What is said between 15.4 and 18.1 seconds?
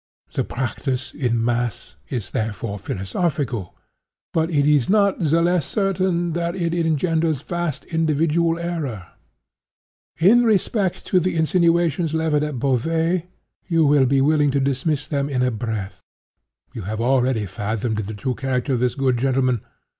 a breath. You have already fathomed